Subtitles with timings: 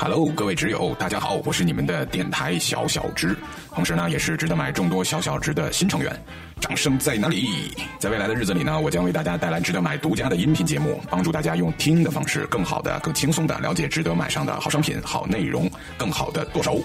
[0.00, 3.36] Hello，各位挚友，大家好，我是你们的电台小小直，
[3.74, 6.16] 同时呢，也是值得买众多小小直的新成员。
[6.60, 7.74] 掌声在哪里？
[7.98, 16.80] 在未来的日子里呢，我将为大家带来值得买独家的音频节目，帮助大家用听的方式，更好的、更轻松的了解值得买上的好商品、好内容，更好的剁手。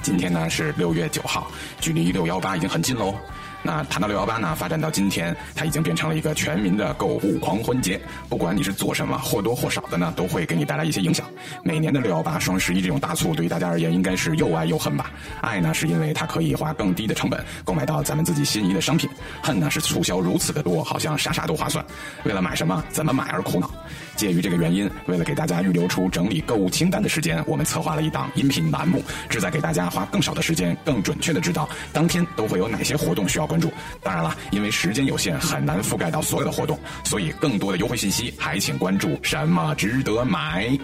[0.00, 1.50] 今天呢是六月九号，
[1.80, 3.12] 距离六幺八已经很近喽。
[3.62, 8.00] 那谈到六幺八呢，发展到今天，它已经变成了一个全民的购物狂欢节。
[8.28, 11.26] 不管你是做什么，或多或少的呢，都会给你带来一些影响。
[11.62, 15.10] 每年的六幺八、双十一这种大促，对于大家而言，应该是又爱又恨吧。
[15.42, 19.08] 爱呢，是因为它可以花更低的成本购买到咱们自己心仪的商品；
[19.42, 21.84] 恨呢，是促销如此的多，好像啥啥都划算。
[22.24, 23.70] 为了买什么、怎么买而苦恼。
[24.16, 33.70] 介于这个原因，为了给大家预留出整理购物清单的时间，我们策划了一档音频栏目，旨在给大家花更少的时间，更准确的知道当天都会有哪些活动需要关注。
[34.02, 40.78] 当然了，因为时间有限，很难覆盖到所有的活动，所以更多的优惠信息还请关注什么值得买。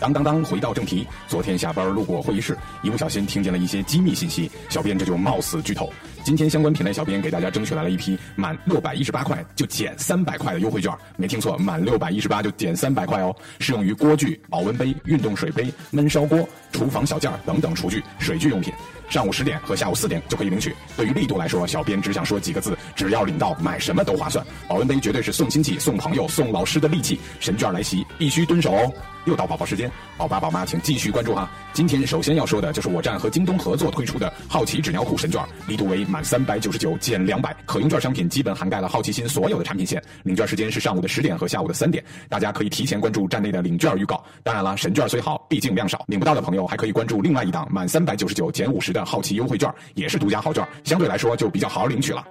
[0.00, 1.06] 当当当，回到正题。
[1.28, 5.92] 昨天下班路过会议室，一不小心听见了一些机密信息，小编这就冒死剧透。
[6.22, 18.72] 今天相关品类小编给大家争取来了一批满六百一十八块就减三百块的优惠券，没听错，满六百一十八就减三百块哦，适用于锅具、保温杯、运动水杯、焖烧锅、厨房小件等等厨具、水具用品。
[19.08, 20.72] 上午十点和下午四点就可以领取。
[20.96, 24.46] 对于力度来说，小编只想说几个字：只要领到，买什么都划算。
[24.68, 28.92] 保温杯绝对是送亲戚、送朋友、送老师的利器，神券来袭，必须蹲守哦。
[29.24, 31.50] 又到宝宝时间，宝爸宝妈请继续关注哈。
[31.72, 40.02] 今天首先要说的就是我站和京东合作推出的好奇纸尿裤神券，力度为满三百九十九减两百，可用券商品基本涵盖了好奇心所有的产品线。
[40.24, 44.22] 领券时间是上午的十点和下午的三点，大家可以提前关注站内的领券预告。
[44.42, 52.24] 当然了，神券虽好，毕竟量少，领不到的朋友还可以关注另外一档满三百九十九减五十的好奇优惠券，也是独家好券，相对来说就比较好领取了。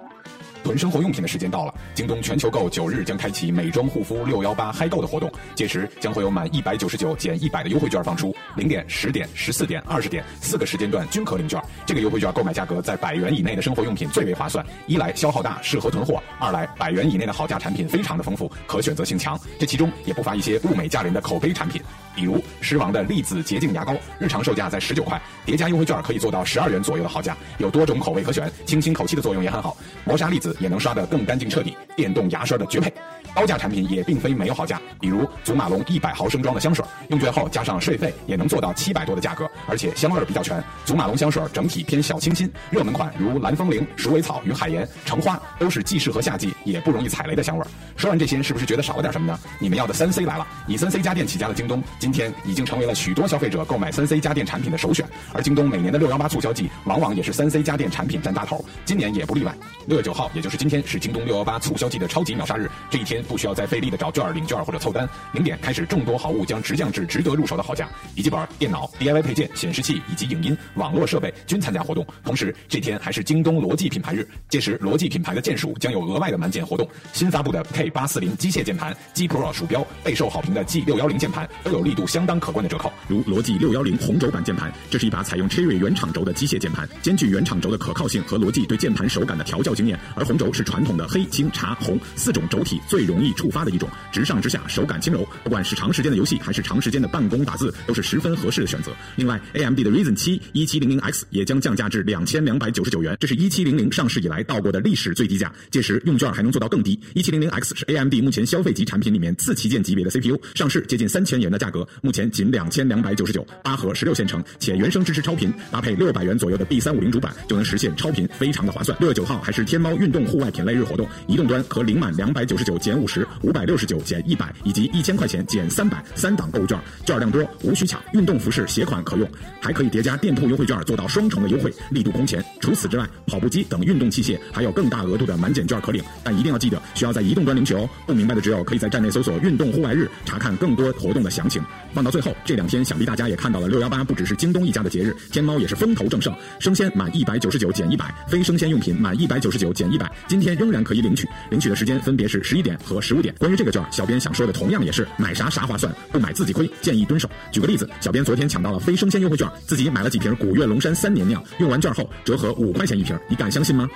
[0.70, 11.60] 囤生活用品的时间到了，京东全球购九日将开启美妆护肤六幺八嗨购的活动，届时将会有满一百九十九减一百的优惠券放出，零点、十点、十四点、二十点四个时间段均可领券。
[11.84, 19.36] 这个优惠券购买价格在百元以内的生活用品最为划算，一来消耗大，适合囤货；二来百元以内的好价产品非常的丰富，可选择性强。
[19.58, 21.82] 这其中也不乏一些物美价廉的口碑产品，
[22.14, 29.76] 比如狮王的粒子洁净牙膏，日常售价在十九块，叠加优惠券可以做到十二元左右的好价，有多种口味可选，清新口气的作用也很好。
[30.04, 30.56] 磨砂粒子。
[30.60, 32.92] 也能刷得更干净彻底，电动牙刷的绝配。
[33.34, 40.62] 高价产品也并非没有好价，比如祖马龙一百毫升装的香水，用券后加上税费也能做到七百多的价格，而且香味比较全。
[40.84, 47.64] 祖马龙香水整体偏小清新，热门款如蓝风铃、鼠尾草与海盐、橙花都是既适合夏季也不容易踩雷的香味。
[47.96, 49.38] 说完这些，是不是觉得少了点什么呢？
[49.58, 50.46] 你们要的三 C 来了！
[50.66, 55.06] 以三 C 家电起家的京东，今天已经成为了许多消费者购买三 C 家电产品的首选。
[55.32, 59.54] 而京东每年的六幺八促销季，往往也是三 C 家电产品占大头，今年也不例外。
[59.86, 64.00] 六月九号，也就是今天，是京东六幺八促销季的超级秒杀日，这一天不需要再费力的。
[64.00, 67.86] 找券、领券或者凑单，零点开始，众多好物将直降至值得入手的好价。
[68.14, 72.06] 笔记本、电脑、DIY 配件、显示器以及影音、网络设备均参加活动。
[72.24, 76.88] 同时，这天还是京东罗技品牌日，届时罗技品牌的键鼠将有额外的满减活动。
[77.12, 82.90] 新发布的 K 八四零机械键盘、G Pro 鼠标，备受好评的 G 六幺零键盘都有力度相当可观的折扣。
[83.06, 90.00] 如罗技六幺零红轴版键盘，这是一把采用 Cherry 原厂轴的机械键盘，兼具原厂轴的可靠性和罗技对键盘手感的调教经验。
[90.14, 93.88] 而红轴是传统的黑、青、茶、红四种轴体最容易触发的一种。
[94.12, 98.92] 直上直下，手感轻柔，不管是长时间的游戏还是长时间的办公打字，都是十分合适的选择。
[99.16, 105.52] 另外，AMD 的 Ryzen 七一七零零 X 也将降价至两千两百九十九元，这是一七零零上市以来到过的历史最低价。
[105.70, 106.98] 届时用券还能做到更低。
[107.14, 118.96] 一七零零 X 是 AMD 目前消费级产品里面次旗舰级别的 CPU，上市接近三千元的价格，目前仅两千两百九十九，八核十六线程，且原生支持超频，搭配六百元左右的 B 三五零主板就能实现超频，非常的划算。
[119.00, 124.20] 六月九号还是天猫运动户外品类日活动，移动端可领满两百九十九减五十，五百六十九减。
[124.26, 128.00] 一百以及一千块钱减三百，三档购物券，券量多，无需抢。
[128.12, 129.28] 运动服饰携款可用，
[129.60, 132.44] 还可以叠加店铺优惠券，做到双重的优惠，力度空前。
[132.60, 137.88] 除此之外，跑步机等运动器械还有更大额度的满减券可领，但一定要记得需要在移动端领取哦。
[138.06, 141.62] 不明白的只有可以在站内搜索“运动户外日”查看更多活动的详情。
[141.92, 146.32] 放到最后，这两天想必大家也看到了，六幺八不只是京东一家的节日，天猫也是风头正盛。
[146.58, 153.34] 生鲜满一百九十九减一百，非生鲜用品满一百九十九减一百，今天仍然可以领取，领取的时间分别是十一点和十五点。
[153.38, 154.20] 关于这个券，小编。
[154.20, 157.28] 想说的同样也是买啥啥划算，不买自己亏，建议蹲守。
[157.50, 163.88] 举个例子，小编昨天抢到了非生鲜优惠券，自己买了几瓶古越龙山三年酿，用完券后折合五块钱一瓶，你敢相信吗？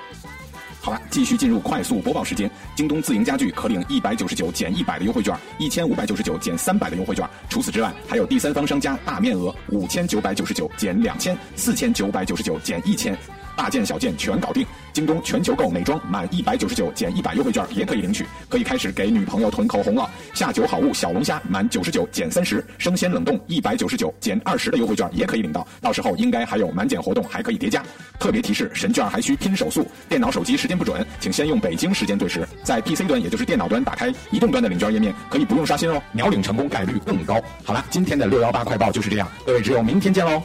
[0.81, 2.51] 好了，继续进入快速播报时间。
[2.75, 7.29] 京东自营家具可领一百九十九减一百的优惠券，一千五百九十九减三百的优惠券。
[7.49, 13.17] 除此之外，还有第三方商家大面额五千九百九十九减两千，四千九百九十九减一千，
[13.57, 14.67] 大件小件全搞定。
[14.95, 20.09] 京东全球购美妆满一百九十九减一百优惠券也可以领取，可以开始给女朋友囤口红了。
[20.33, 27.83] 下酒好物小龙虾满九十九减三十，生鲜冷冻一百九十九减二十的优惠券也可以领到，到时候应该还有满减活动，还可以叠加。
[28.21, 32.47] 特别提示：神券还需拼手速，电脑、手机时间不准，请先用北京时间对时。
[32.63, 37.43] 在 PC 端，也就是电脑端打开移动端的领券页面，可以不用刷新哦，秒领成功概率更高。
[37.65, 40.41] 好了，今天的六幺八快报就是这样，各位只有明天见喽。